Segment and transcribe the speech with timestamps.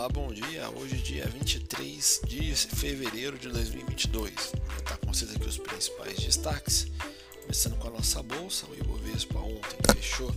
[0.00, 0.70] Olá, bom dia.
[0.70, 4.32] Hoje dia 23 de fevereiro de 2022.
[4.32, 6.86] Vou estar com vocês aqui os principais destaques.
[7.42, 10.34] Começando com a nossa bolsa, o Ibovespa ontem fechou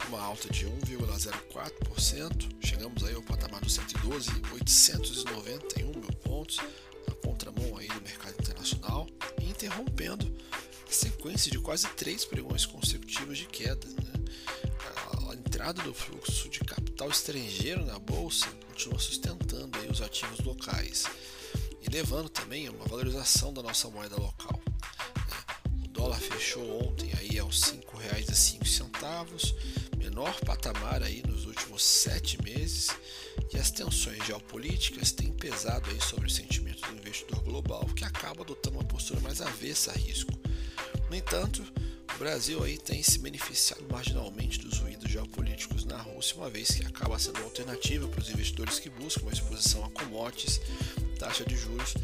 [0.00, 2.48] com uma alta de 1,04%.
[2.66, 6.58] Chegamos aí ao patamar dos 112.891 mil pontos,
[7.06, 9.06] na contramão aí do mercado internacional,
[9.40, 13.86] interrompendo a sequência de quase três pregões consecutivos de queda.
[13.86, 14.14] Né?
[15.56, 21.06] Entrada do fluxo de capital estrangeiro na bolsa continua sustentando os ativos locais
[21.80, 24.60] e levando também a uma valorização da nossa moeda local.
[25.82, 29.54] O dólar fechou ontem aí aos R$ 5,05,
[29.96, 32.90] menor patamar aí nos últimos sete meses,
[33.50, 38.42] e as tensões geopolíticas têm pesado aí sobre o sentimento do investidor global, que acaba
[38.42, 40.32] adotando uma postura mais avessa a risco.
[41.08, 41.64] No entanto,
[42.16, 46.86] o Brasil aí tem se beneficiado marginalmente dos ruídos geopolíticos na Rússia, uma vez que
[46.86, 50.58] acaba sendo uma alternativa para os investidores que buscam uma exposição a commodities,
[51.18, 51.94] taxa de juros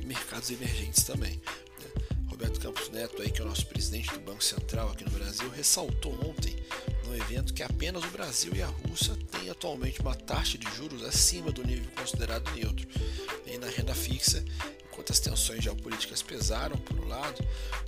[0.00, 1.34] e mercados emergentes também.
[1.34, 2.16] Né?
[2.28, 5.48] Roberto Campos Neto, aí, que é o nosso presidente do Banco Central aqui no Brasil,
[5.50, 6.56] ressaltou ontem
[7.06, 11.04] no evento que apenas o Brasil e a Rússia têm atualmente uma taxa de juros
[11.04, 12.88] acima do nível considerado neutro.
[13.46, 14.44] E na renda fixa,
[15.00, 17.42] enquanto as tensões geopolíticas pesaram por um lado,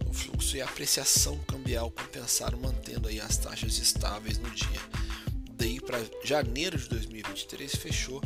[0.07, 4.81] o fluxo e a apreciação cambial compensaram mantendo aí as taxas estáveis no dia.
[5.51, 8.23] Daí para janeiro de 2023 fechou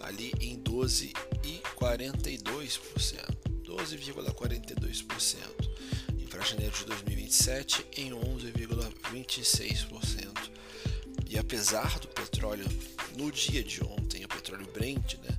[0.00, 1.12] ali em 12,42%,
[3.62, 5.36] 12,42%.
[6.16, 10.50] E para janeiro de 2027 em 11,26%.
[11.28, 12.64] E apesar do petróleo
[13.18, 15.29] no dia de ontem, o petróleo Brent, né,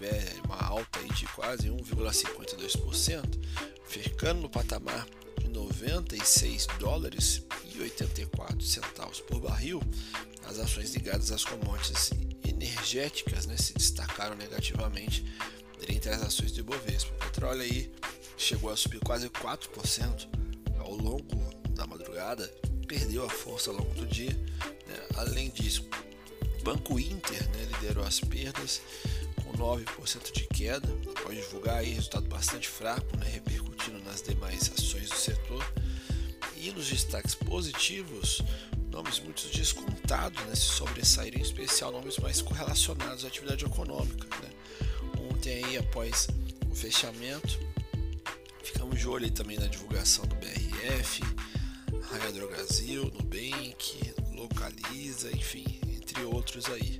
[0.00, 3.38] tiver uma alta aí de quase 1,52%,
[3.86, 5.06] ficando no patamar
[5.38, 7.42] de 96 dólares
[7.74, 9.82] e 84 centavos por barril,
[10.46, 12.10] as ações ligadas às commodities
[12.48, 15.22] energéticas né, se destacaram negativamente
[15.86, 17.12] entre as ações do Ibovespa.
[17.14, 17.92] O petróleo aí
[18.38, 20.28] chegou a subir quase 4%
[20.78, 21.36] ao longo
[21.70, 22.48] da madrugada,
[22.88, 24.32] perdeu a força ao longo do dia.
[24.86, 24.96] Né?
[25.16, 25.86] Além disso,
[26.62, 28.80] Banco Inter né, liderou as perdas
[29.52, 35.16] 9% de queda, após divulgar aí resultado bastante fraco, né, repercutindo nas demais ações do
[35.16, 35.64] setor.
[36.56, 38.42] E nos destaques positivos,
[38.90, 44.28] nomes muito descontados né, se sobressaíram, em especial nomes mais correlacionados à atividade econômica.
[44.42, 44.50] Né.
[45.30, 46.28] Ontem, aí, após
[46.70, 47.58] o fechamento,
[48.62, 51.22] ficamos de olho também na divulgação do BRF,
[52.02, 56.98] Raia Drogasil, Nubank, Localiza, enfim, entre outros aí.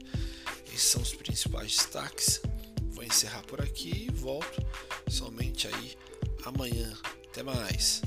[0.72, 2.41] Esses são os principais destaques.
[2.91, 4.64] Vou encerrar por aqui e volto
[5.08, 5.97] somente aí
[6.44, 6.97] amanhã.
[7.28, 8.03] Até mais.